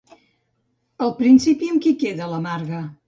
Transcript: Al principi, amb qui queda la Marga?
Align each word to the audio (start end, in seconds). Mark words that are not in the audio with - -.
Al 1.07 1.13
principi, 1.19 1.69
amb 1.75 1.85
qui 1.85 1.93
queda 2.05 2.31
la 2.33 2.41
Marga? 2.47 2.81